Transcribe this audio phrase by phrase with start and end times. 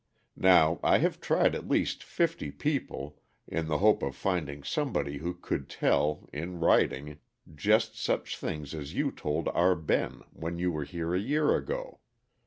[0.41, 5.35] Now I have tried at least fifty people, in the hope of finding somebody who
[5.35, 7.19] could tell, in writing,
[7.53, 11.99] just such things as you told our Ben when you were here a year ago.